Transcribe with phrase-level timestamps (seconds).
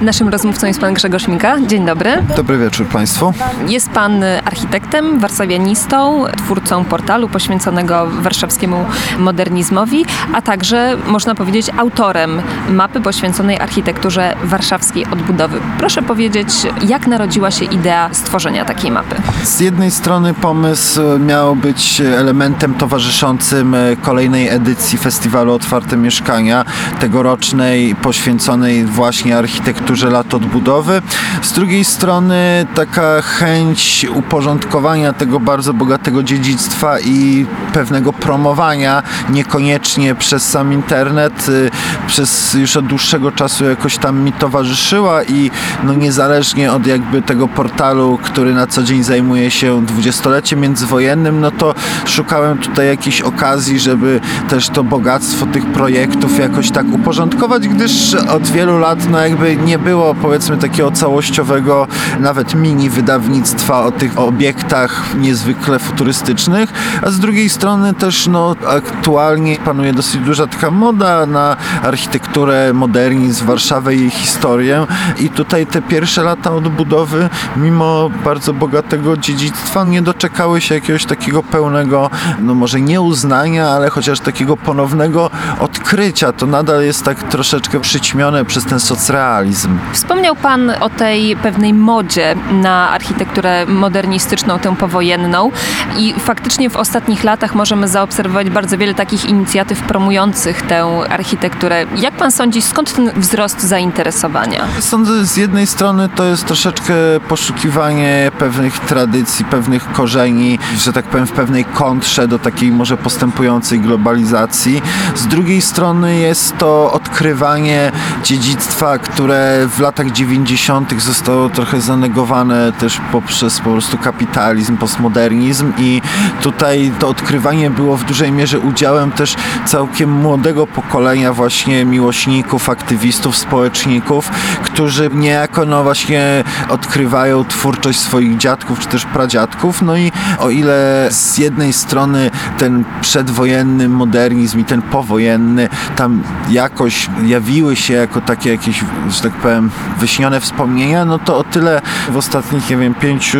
[0.00, 1.56] Naszym rozmówcą jest pan Grzegorz Mika.
[1.66, 2.22] Dzień dobry.
[2.36, 3.32] Dobry wieczór Państwu.
[3.68, 8.84] Jest pan architektem, warszawianistą, twórcą portalu poświęconego warszawskiemu
[9.18, 15.60] modernizmowi, a także, można powiedzieć, autorem mapy poświęconej architekturze warszawskiej odbudowy.
[15.78, 16.48] Proszę powiedzieć,
[16.88, 19.16] jak narodziła się idea stworzenia takiej mapy?
[19.44, 26.64] Z jednej strony pomysł miał być elementem towarzyszącym kolejnej edycji Festiwalu Otwarte Mieszkania,
[27.00, 31.02] tegorocznej poświęconej właśnie architekturze architekturze lat odbudowy.
[31.42, 40.48] Z drugiej strony taka chęć uporządkowania tego bardzo bogatego dziedzictwa i pewnego promowania, niekoniecznie przez
[40.48, 41.70] sam internet, y,
[42.06, 45.50] przez już od dłuższego czasu jakoś tam mi towarzyszyła i
[45.84, 51.50] no niezależnie od jakby tego portalu, który na co dzień zajmuje się dwudziestoleciem międzywojennym, no
[51.50, 51.74] to
[52.06, 58.48] szukałem tutaj jakiejś okazji, żeby też to bogactwo tych projektów jakoś tak uporządkować, gdyż od
[58.48, 61.86] wielu lat no jakby nie było powiedzmy takiego całościowego,
[62.20, 66.72] nawet mini wydawnictwa o tych obiektach niezwykle futurystycznych,
[67.02, 73.46] a z drugiej strony też no, aktualnie panuje dosyć duża taka moda na architekturę, modernizm,
[73.46, 74.86] Warszawę i jej historię
[75.18, 81.42] i tutaj te pierwsze lata odbudowy, mimo bardzo bogatego dziedzictwa, nie doczekały się jakiegoś takiego
[81.42, 86.32] pełnego, no może nie uznania, ale chociaż takiego ponownego odkrycia.
[86.32, 89.69] To nadal jest tak troszeczkę przyćmione przez ten socrealizm.
[89.92, 95.50] Wspomniał Pan o tej pewnej modzie na architekturę modernistyczną, tę powojenną
[95.96, 101.86] i faktycznie w ostatnich latach możemy zaobserwować bardzo wiele takich inicjatyw promujących tę architekturę.
[101.96, 104.64] Jak Pan sądzi, skąd ten wzrost zainteresowania?
[104.80, 106.94] Sądzę, z jednej strony to jest troszeczkę
[107.28, 113.80] poszukiwanie pewnych tradycji, pewnych korzeni, że tak powiem, w pewnej kontrze do takiej może postępującej
[113.80, 114.82] globalizacji.
[115.14, 117.92] Z drugiej strony jest to odkrywanie
[118.24, 121.02] dziedzictwa, które w latach 90.
[121.02, 126.02] zostało trochę zanegowane też poprzez po prostu kapitalizm, postmodernizm i
[126.42, 133.36] tutaj to odkrywanie było w dużej mierze udziałem też całkiem młodego pokolenia właśnie miłośników, aktywistów,
[133.36, 134.30] społeczników,
[134.62, 139.82] którzy niejako no właśnie odkrywają twórczość swoich dziadków czy też pradziadków.
[139.82, 147.08] No i o ile z jednej strony ten przedwojenny modernizm i ten powojenny tam jakoś
[147.26, 149.49] jawiły się jako takie jakieś, że tak powiem,
[149.98, 153.38] wyśnione wspomnienia, no to o tyle w ostatnich, nie wiem, pięciu,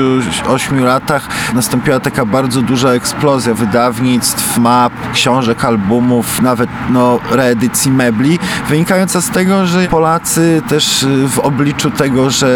[0.49, 8.39] ośmiu latach nastąpiła taka bardzo duża eksplozja wydawnictw, map, książek, albumów, nawet no, reedycji mebli,
[8.69, 12.47] wynikająca z tego, że Polacy też w obliczu tego, że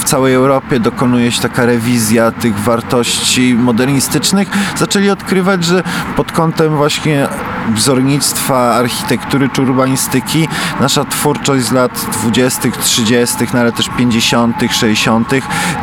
[0.00, 5.82] w całej Europie dokonuje się taka rewizja tych wartości modernistycznych, zaczęli odkrywać, że
[6.16, 7.28] pod kątem właśnie
[7.74, 10.48] wzornictwa, architektury czy urbanistyki
[10.80, 15.28] nasza twórczość z lat 20., 30., no ale też 50., 60.,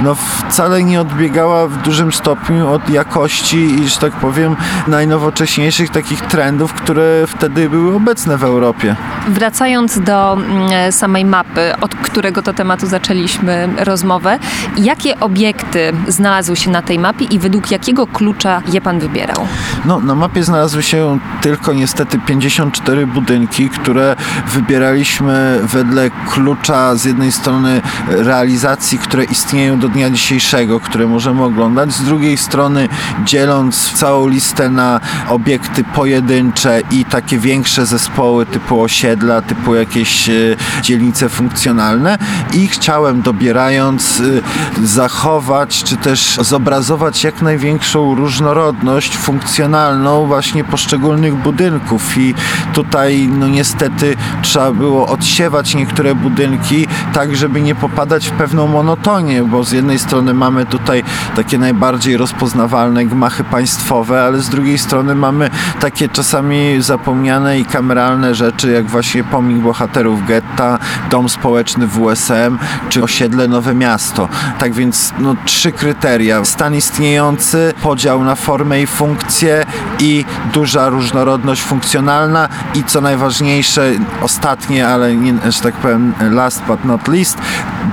[0.02, 4.56] no wcale nie odbiegała w dużym stopniu od jakości i, że tak powiem,
[4.88, 8.96] najnowocześniejszych takich trendów, które wtedy były obecne w Europie.
[9.28, 14.40] Wracając do mm, samej mapy, od którego to tematu zaczęliśmy rozmowę,
[14.78, 19.48] jakie obiekty znalazły się na tej mapie i według jakiego klucza je pan wybierał?
[19.86, 24.16] No, na mapie znalazły się tylko niestety 54 budynki, które
[24.48, 31.92] wybieraliśmy wedle klucza z jednej strony realizacji, które istnieją do dnia dzisiejszego, które możemy oglądać,
[31.94, 32.90] z drugiej strony
[33.26, 35.00] dzieląc całą listę na
[35.30, 39.17] obiekty pojedyncze i takie większe zespoły typu osiedla,
[39.48, 40.34] typu jakieś e,
[40.82, 42.18] dzielnice funkcjonalne
[42.54, 52.18] i chciałem dobierając e, zachować czy też zobrazować jak największą różnorodność funkcjonalną właśnie poszczególnych budynków.
[52.18, 52.34] I
[52.74, 59.44] tutaj no niestety trzeba było odsiewać niektóre budynki tak, żeby nie popadać w pewną monotonię,
[59.44, 61.04] bo z jednej strony mamy tutaj
[61.36, 65.50] takie najbardziej rozpoznawalne gmachy państwowe, ale z drugiej strony mamy
[65.80, 72.58] takie czasami zapomniane i kameralne rzeczy, jak właśnie pomnik bohaterów getta, dom społeczny WSM,
[72.90, 74.30] czy osiedle Nowe Miasto.
[74.60, 76.46] Tak więc no, trzy kryteria.
[76.46, 79.66] Stan istniejący, podział na formę i funkcję
[80.00, 86.86] i duża różnorodność funkcjonalna i co najważniejsze, ostatnie, ale nie, że tak powiem last but
[86.86, 87.38] not least,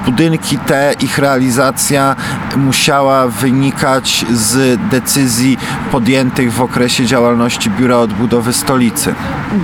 [0.05, 2.17] budynki te, ich realizacja
[2.57, 5.59] musiała wynikać z decyzji
[5.93, 9.15] podjętych w okresie działalności Biura Odbudowy Stolicy.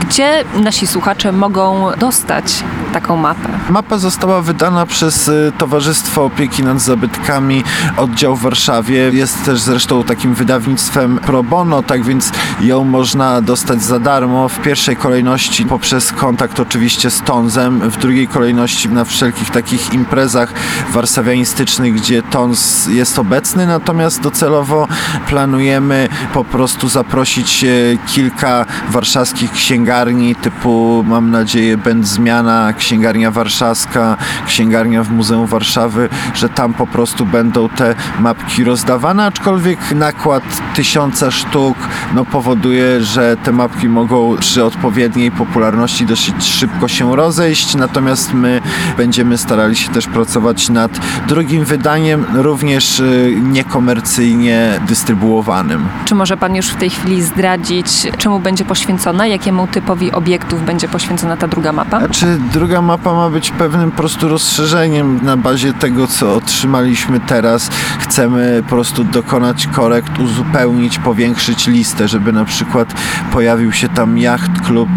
[0.00, 3.48] Gdzie nasi słuchacze mogą dostać taką mapę?
[3.70, 7.64] Mapa została wydana przez y, Towarzystwo Opieki nad Zabytkami
[7.96, 9.10] oddział w Warszawie.
[9.12, 14.48] Jest też zresztą takim wydawnictwem pro bono, tak więc ją można dostać za darmo.
[14.48, 20.52] W pierwszej kolejności poprzez kontakt oczywiście z Tonzem, w drugiej kolejności na wszelkich takich imprezach
[20.92, 24.88] warszawianistycznych, gdzie Tons jest obecny, natomiast docelowo
[25.28, 27.68] planujemy po prostu zaprosić e,
[28.06, 34.16] kilka warszawskich księgarni typu, mam nadzieję, Będzmiana, Księgarnia Warszawska,
[34.46, 40.42] Księgarnia w Muzeum Warszawy, że tam po prostu będą te mapki rozdawane, aczkolwiek nakład
[40.74, 41.76] tysiąca sztuk
[42.14, 48.60] no, powoduje, że te mapki mogą przy odpowiedniej popularności dosyć szybko się rozejść, natomiast my
[48.96, 55.88] będziemy starali się też pracować nad drugim wydaniem, również y, niekomercyjnie dystrybuowanym.
[56.04, 57.86] Czy może Pan już w tej chwili zdradzić,
[58.18, 61.98] czemu będzie poświęcona, jakiemu typowi obiektów będzie poświęcona ta druga mapa?
[61.98, 67.70] Znaczy, druga mapa ma być pewnym prostu rozszerzeniem na bazie tego, co otrzymaliśmy teraz.
[67.98, 72.94] Chcemy po prostu dokonać korekt, uzupełnić, powiększyć listę, żeby na przykład
[73.32, 74.88] pojawił się tam jacht klub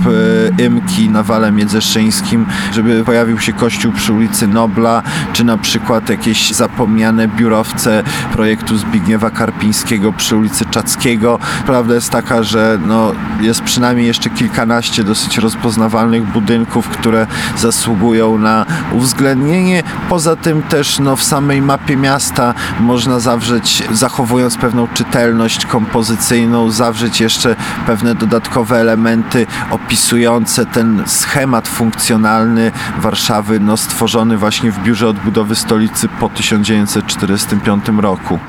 [0.59, 5.03] y, Ymki na Wale Miedzeszyńskim, żeby pojawił się kościół przy ulicy Nobla,
[5.33, 8.03] czy na przykład jakieś zapomniane biurowce
[8.33, 11.39] projektu Zbigniewa Karpińskiego przy ulicy Czackiego.
[11.65, 13.11] Prawda jest taka, że no,
[13.41, 17.27] jest przynajmniej jeszcze kilkanaście dosyć rozpoznawalnych budynków, które
[17.63, 19.83] zasługują na uwzględnienie.
[20.09, 27.21] Poza tym też no, w samej mapie miasta można zawrzeć, zachowując pewną czytelność kompozycyjną, zawrzeć
[27.21, 27.55] jeszcze
[27.85, 36.07] pewne dodatkowe elementy opisujące ten schemat funkcjonalny Warszawy, no, stworzony właśnie w Biurze Odbudowy Stolicy
[36.19, 38.39] po 1945 roku.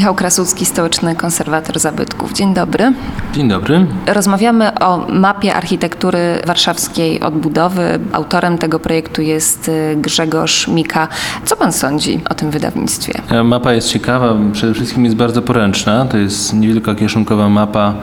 [0.00, 2.32] Michał Krasucki, stołeczny konserwator zabytków.
[2.32, 2.92] Dzień dobry.
[3.32, 3.86] Dzień dobry.
[4.06, 7.98] Rozmawiamy o mapie architektury warszawskiej odbudowy.
[8.12, 11.08] Autorem tego projektu jest y, Grzegorz Mika.
[11.44, 13.12] Co pan sądzi o tym wydawnictwie?
[13.30, 16.04] E, Mapa jest ciekawa, przede wszystkim jest bardzo poręczna.
[16.04, 17.94] To jest niewielka kieszonkowa mapa,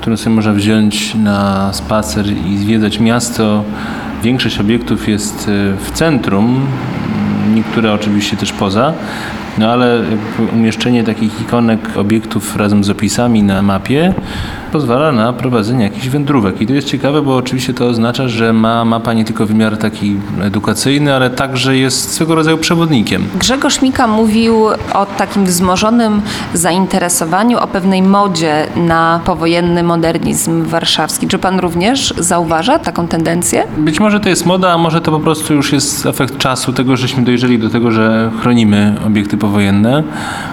[0.00, 3.64] którą sobie można wziąć na spacer i zwiedzać miasto.
[4.22, 6.66] Większość obiektów jest e, w centrum,
[7.54, 8.92] niektóre oczywiście też poza.
[9.58, 10.02] No ale
[10.52, 14.14] umieszczenie takich ikonek obiektów razem z opisami na mapie
[14.72, 16.60] pozwala na prowadzenie jakichś wędrówek.
[16.60, 20.16] I to jest ciekawe, bo oczywiście to oznacza, że ma mapa nie tylko wymiar taki
[20.42, 23.24] edukacyjny, ale także jest swego rodzaju przewodnikiem.
[23.38, 26.22] Grzegorz Mika mówił o takim wzmożonym
[26.54, 31.26] zainteresowaniu, o pewnej modzie na powojenny modernizm warszawski.
[31.26, 33.64] Czy pan również zauważa taką tendencję?
[33.78, 36.96] Być może to jest moda, a może to po prostu już jest efekt czasu, tego,
[36.96, 39.47] żeśmy dojrzeli do tego, że chronimy obiekty powojenne.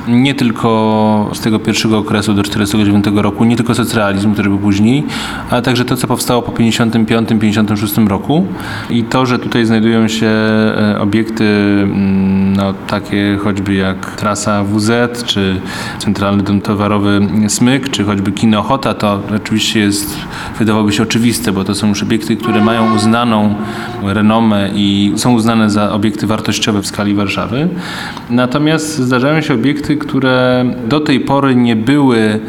[0.08, 5.04] Nie tylko z tego pierwszego okresu do 1949 roku, nie tylko socrealizm, który był później,
[5.50, 8.46] ale także to, co powstało po 1955-1956 roku.
[8.90, 11.46] I to, że tutaj znajdują się e, obiekty
[11.84, 14.92] mm, no, takie choćby jak trasa WZ,
[15.26, 15.62] czy
[16.00, 20.18] Centralny Dom Towarowy Smyk, czy choćby Kino Ochota, to oczywiście jest,
[20.60, 23.56] wydawałoby się oczywiste, bo to są już obiekty, które mają uznaną
[24.04, 27.70] renomę i są uznane za obiekty wartościowe w skali Warszawy.
[28.30, 32.40] Natomiast zdarzają się obiekty, które do tej pory nie były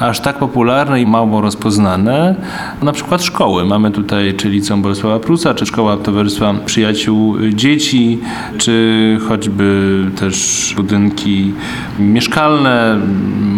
[0.00, 2.34] aż tak popularne i mało rozpoznane.
[2.82, 3.64] Na przykład szkoły.
[3.64, 8.18] Mamy tutaj czy Liceum Bolesława Prusa, czy Szkoła Towarzystwa Przyjaciół Dzieci,
[8.58, 11.52] czy choćby też budynki
[11.98, 13.00] mieszkalne,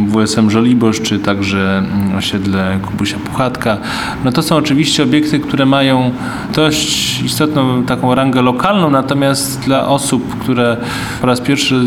[0.09, 1.83] WSM Żoliborz, czy także
[2.19, 3.78] osiedle Kubusia Puchatka.
[4.25, 6.11] No to są oczywiście obiekty, które mają
[6.55, 10.76] dość istotną taką rangę lokalną, natomiast dla osób, które
[11.21, 11.81] po raz pierwszy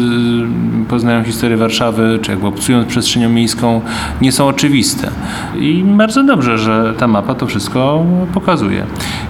[0.87, 3.81] poznają historię Warszawy, czy jakby obcują z przestrzenią miejską,
[4.21, 5.11] nie są oczywiste.
[5.59, 8.83] I bardzo dobrze, że ta mapa to wszystko pokazuje.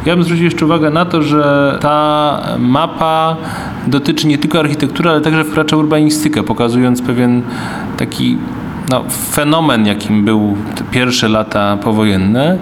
[0.05, 3.35] Ja bym zwrócił jeszcze uwagę na to, że ta mapa
[3.87, 7.41] dotyczy nie tylko architektury, ale także wkracza urbanistykę, pokazując pewien
[7.97, 8.37] taki
[8.89, 10.57] no, fenomen, jakim był
[10.91, 12.57] pierwsze lata powojenne,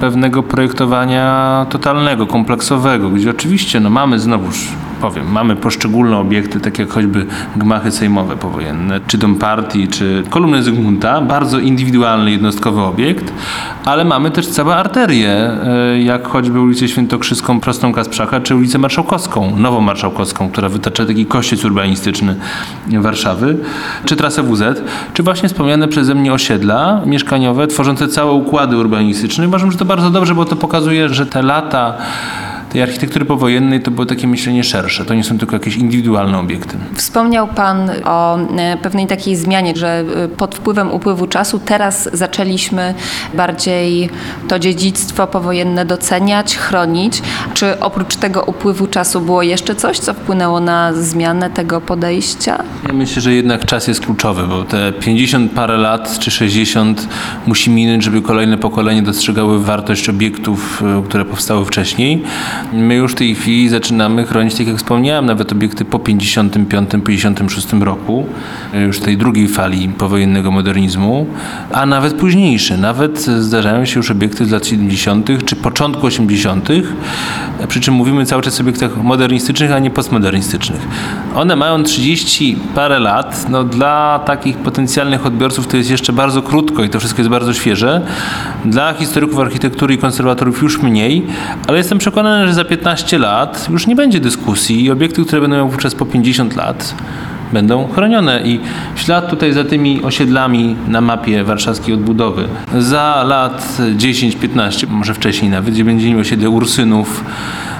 [0.00, 4.68] pewnego projektowania totalnego, kompleksowego, gdzie oczywiście no, mamy znowuż
[5.00, 7.26] powiem, mamy poszczególne obiekty, takie jak choćby
[7.56, 13.32] gmachy sejmowe powojenne, czy dom partii, czy kolumny Zygmunta, bardzo indywidualny, jednostkowy obiekt,
[13.84, 19.56] ale mamy też całe arterie, e, jak choćby ulicę Świętokrzyską, prostą Kasprzacha, czy ulicę Marszałkowską,
[19.56, 22.36] nową Marszałkowską, która wytacza taki kościec urbanistyczny
[22.86, 23.58] Warszawy,
[24.04, 24.82] czy trasę WZ,
[25.14, 29.48] czy właśnie wspomniane przeze mnie osiedla mieszkaniowe, tworzące całe układy urbanistyczne.
[29.48, 31.94] Uważam, że to bardzo dobrze, bo to pokazuje, że te lata
[32.76, 35.04] tej architektury powojennej to było takie myślenie szersze.
[35.04, 36.76] To nie są tylko jakieś indywidualne obiekty.
[36.94, 42.94] Wspomniał Pan o e, pewnej takiej zmianie, że e, pod wpływem upływu czasu teraz zaczęliśmy
[43.34, 44.10] bardziej
[44.48, 47.22] to dziedzictwo powojenne doceniać, chronić.
[47.54, 52.62] Czy oprócz tego upływu czasu było jeszcze coś, co wpłynęło na zmianę tego podejścia?
[52.88, 57.08] Ja myślę, że jednak czas jest kluczowy, bo te 50 parę lat czy 60
[57.46, 62.22] musi minąć, żeby kolejne pokolenie dostrzegały wartość obiektów, e, które powstały wcześniej.
[62.72, 68.26] My już w tej chwili zaczynamy chronić, tak jak wspomniałem, nawet obiekty po 55-56 roku,
[68.74, 71.26] e, już tej drugiej fali powojennego modernizmu,
[71.72, 72.76] a nawet późniejsze.
[72.76, 75.44] Nawet zdarzają się już obiekty z lat 70.
[75.44, 76.68] czy początku 80.,
[77.68, 80.80] przy czym mówimy cały czas o obiektach modernistycznych, a nie postmodernistycznych.
[81.34, 83.46] One mają 30 parę lat.
[83.48, 87.54] No, dla takich potencjalnych odbiorców to jest jeszcze bardzo krótko i to wszystko jest bardzo
[87.54, 88.00] świeże.
[88.64, 91.26] Dla historyków architektury i konserwatorów już mniej,
[91.68, 95.56] ale jestem przekonany, że za 15 lat już nie będzie dyskusji i obiekty, które będą
[95.56, 96.94] miały wówczas po 50 lat,
[97.52, 98.60] będą chronione i
[98.96, 102.44] ślad tutaj za tymi osiedlami na mapie warszawskiej odbudowy
[102.78, 107.24] za lat 10-15, może wcześniej nawet, gdzie będzie mieli osiedle Ursynów,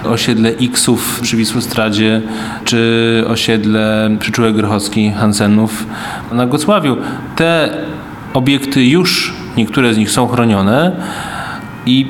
[0.04, 2.22] osiedle Xów przy Wisłostradzie,
[2.64, 5.86] czy osiedle przyczółek Grochowski Hansenów
[6.32, 6.96] na Gocławiu.
[7.36, 7.70] Te
[8.34, 10.92] obiekty już, niektóre z nich są chronione
[11.86, 12.06] i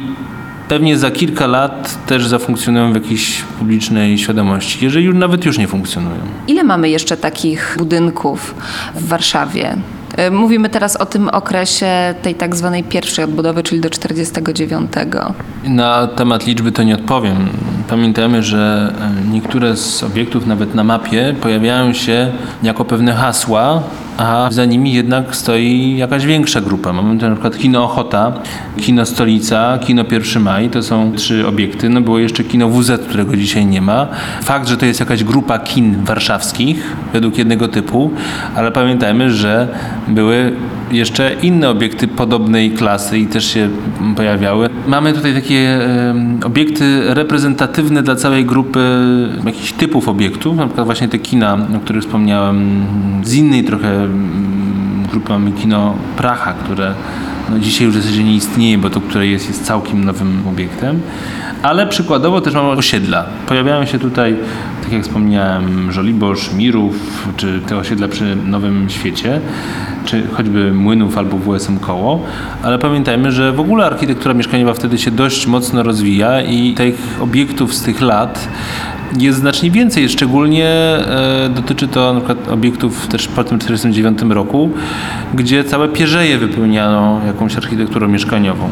[0.68, 5.68] pewnie za kilka lat też zafunkcjonują w jakiejś publicznej świadomości, jeżeli już nawet już nie
[5.68, 6.20] funkcjonują.
[6.48, 8.54] Ile mamy jeszcze takich budynków
[8.94, 9.76] w Warszawie?
[10.16, 14.90] E, mówimy teraz o tym okresie tej tak zwanej pierwszej odbudowy, czyli do 49.
[15.64, 17.48] Na temat liczby to nie odpowiem.
[17.88, 22.32] Pamiętajmy, że e, niektóre z obiektów nawet na mapie pojawiają się
[22.62, 23.82] jako pewne hasła,
[24.18, 26.92] a za nimi jednak stoi jakaś większa grupa.
[26.92, 28.32] Mamy na przykład Kino Ochota,
[28.76, 31.88] Kino Stolica, Kino 1 Maj, to są trzy obiekty.
[31.88, 34.06] No było jeszcze Kino WZ, którego dzisiaj nie ma.
[34.42, 38.10] Fakt, że to jest jakaś grupa kin warszawskich według jednego typu,
[38.56, 39.68] ale pamiętajmy, że
[40.08, 40.52] były
[40.90, 43.68] jeszcze inne obiekty podobnej klasy i też się
[44.16, 44.68] pojawiały.
[44.86, 45.78] Mamy tutaj takie
[46.44, 48.80] obiekty reprezentatywne dla całej grupy
[49.46, 52.84] jakichś typów obiektów, na przykład właśnie te kina, o których wspomniałem,
[53.24, 54.05] z innej trochę
[55.10, 56.94] grupy mamy kino Pracha, które
[57.50, 61.00] no dzisiaj już w zasadzie nie istnieje, bo to, które jest, jest całkiem nowym obiektem.
[61.62, 63.24] Ale przykładowo też mamy osiedla.
[63.48, 64.36] Pojawiają się tutaj,
[64.82, 69.40] tak jak wspomniałem, Żoliborz, Mirów, czy te osiedla przy Nowym Świecie,
[70.04, 72.24] czy choćby Młynów albo WSM Koło.
[72.62, 77.74] Ale pamiętajmy, że w ogóle architektura mieszkaniowa wtedy się dość mocno rozwija i tych obiektów
[77.74, 78.48] z tych lat
[79.18, 80.08] jest znacznie więcej.
[80.08, 84.70] Szczególnie e, dotyczy to na przykład obiektów też po tym 1949 roku,
[85.34, 88.68] gdzie całe pierzeje wypełniano jakąś architekturą mieszkaniową.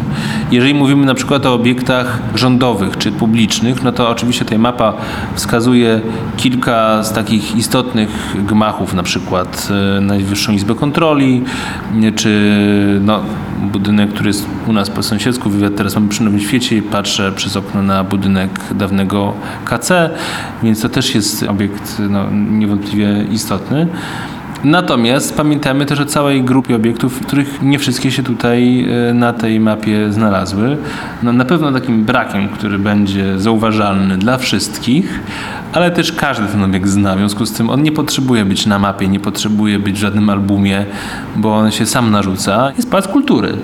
[0.51, 4.95] Jeżeli mówimy na przykład o obiektach rządowych czy publicznych, no to oczywiście tutaj mapa
[5.35, 6.01] wskazuje
[6.37, 11.43] kilka z takich istotnych gmachów, na przykład e, Najwyższą Izbę Kontroli,
[12.17, 12.61] czy
[13.05, 13.21] no,
[13.65, 17.33] budynek, który jest u nas po sąsiedzku, wywiad teraz mamy przy Nowym Świecie i patrzę
[17.33, 20.11] przez okno na budynek dawnego KC,
[20.63, 23.89] więc to też jest obiekt no, niewątpliwie istotny.
[24.65, 29.61] Natomiast pamiętajmy też o całej grupie obiektów, których nie wszystkie się tutaj e, na tej
[29.61, 30.77] mapie znalazły.
[31.23, 35.21] No, na pewno takim brakiem, który będzie zauważalny dla wszystkich,
[35.73, 37.15] ale też każdy ten obiekt zna.
[37.15, 40.31] W związku z tym on nie potrzebuje być na mapie, nie potrzebuje być w żadnym
[40.31, 40.87] albumie,
[41.37, 42.73] bo on się sam narzuca.
[42.77, 43.57] Jest Pałac Kultury,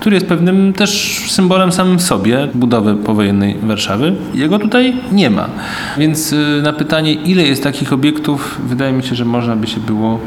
[0.00, 4.16] który jest pewnym też symbolem samym sobie budowy powojennej Warszawy.
[4.34, 5.46] Jego tutaj nie ma.
[5.98, 9.80] Więc y, na pytanie, ile jest takich obiektów, wydaje mi się, że można by się
[9.80, 10.20] było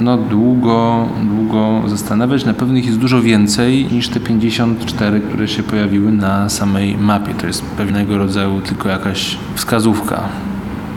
[0.00, 2.44] no długo, długo zastanawiać.
[2.44, 7.34] Na pewno ich jest dużo więcej niż te 54, które się pojawiły na samej mapie.
[7.34, 10.22] To jest pewnego rodzaju tylko jakaś wskazówka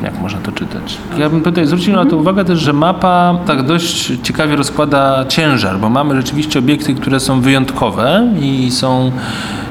[0.04, 0.98] jak można to czytać.
[1.18, 5.80] Ja bym tutaj zwrócił na to uwagę też, że mapa tak dość ciekawie rozkłada ciężar,
[5.80, 9.12] bo mamy rzeczywiście obiekty, które są wyjątkowe i są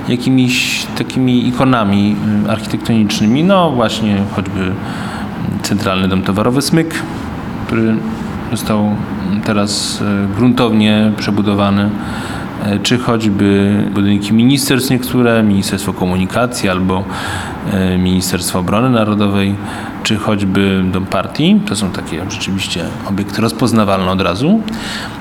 [0.09, 4.73] jakimiś takimi ikonami y, architektonicznymi, no właśnie choćby
[5.63, 6.95] Centralny Dom Towarowy Smyk,
[7.67, 7.97] który
[8.51, 8.97] został
[9.45, 11.91] teraz e, gruntownie przebudowany,
[12.65, 17.05] e, czy choćby budynki ministerstw niektóre, Ministerstwo Komunikacji albo
[17.73, 19.55] e, Ministerstwo Obrony Narodowej,
[20.03, 24.61] czy choćby Dom Partii, to są takie rzeczywiście obiekty rozpoznawalne od razu,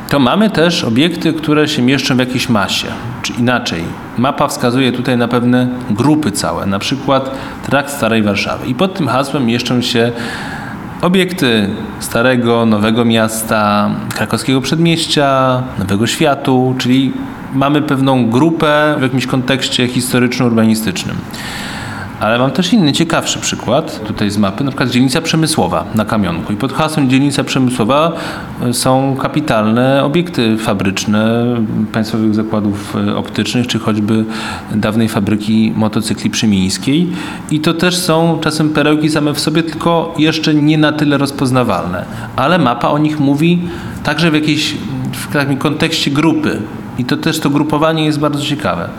[0.10, 2.88] to mamy też obiekty, które się mieszczą w jakiejś masie,
[3.22, 3.84] czy inaczej.
[4.18, 7.32] Mapa wskazuje tutaj na pewne grupy całe, na przykład
[7.66, 8.68] Trakt Starej Warszawy.
[8.68, 10.12] I pod tym hasłem mieszczą się
[11.01, 17.13] Obiekty Starego, Nowego Miasta, Krakowskiego Przedmieścia, Nowego Światu, czyli
[17.53, 21.15] mamy pewną grupę w jakimś kontekście historyczno-urbanistycznym.
[22.20, 26.54] Ale mam też inny, ciekawszy przykład tutaj z mapy, na przykład dzielnica przemysłowa na Kamionku.
[26.54, 28.12] I pod hasłem dzielnica przemysłowa
[28.62, 31.46] e, są kapitalne obiekty fabryczne
[31.92, 34.26] państwowych zakładów e, optycznych, czy choćby
[34.76, 37.08] dawnej fabryki motocykli przymińskiej.
[37.52, 42.06] I to też są czasem perełki same w sobie, tylko jeszcze nie na tyle rozpoznawalne.
[42.36, 43.62] Ale mapa o nich mówi
[44.04, 44.76] także w jakiejś
[45.12, 46.62] w takim kontekście grupy.
[46.98, 48.90] I to też to grupowanie jest bardzo ciekawe.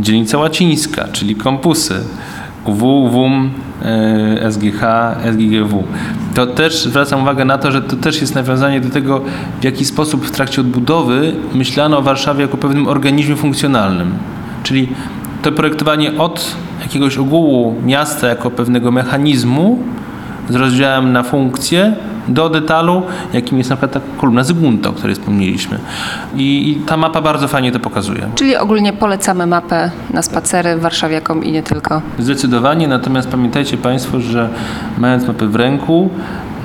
[0.00, 2.04] Dzielnica łacińska, czyli kompusy.
[2.64, 3.50] UW, WUM,
[3.82, 4.80] e, SGH,
[5.32, 5.84] SGGW.
[6.34, 9.20] To też zwracam uwagę na to, że to też jest nawiązanie do tego,
[9.60, 14.12] w jaki sposób w trakcie odbudowy myślano o Warszawie jako pewnym organizmie funkcjonalnym.
[14.62, 14.88] Czyli
[15.42, 19.78] to projektowanie od jakiegoś ogółu miasta jako pewnego mechanizmu
[20.48, 21.94] z rozdziałem na funkcje
[22.28, 23.02] do detalu,
[23.32, 25.78] jakim jest na przykład ta kolumna Zygmunta, o której wspomnieliśmy.
[26.36, 28.28] I, I ta mapa bardzo fajnie to pokazuje.
[28.34, 32.02] Czyli ogólnie polecamy mapę na spacery warszawiakom i nie tylko.
[32.18, 34.48] Zdecydowanie, natomiast pamiętajcie Państwo, że
[34.98, 36.10] mając mapę w ręku,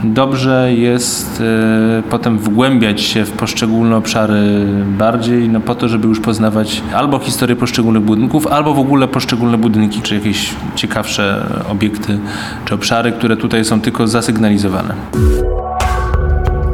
[0.03, 4.65] dobrze jest e, potem wgłębiać się w poszczególne obszary
[4.97, 9.57] bardziej, no po to, żeby już poznawać albo historię poszczególnych budynków, albo w ogóle poszczególne
[9.57, 12.19] budynki, czy jakieś ciekawsze obiekty,
[12.65, 14.93] czy obszary, które tutaj są tylko zasygnalizowane.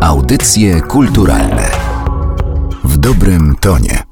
[0.02, 1.68] Audycje kulturalne
[2.84, 4.03] w dobrym tonie.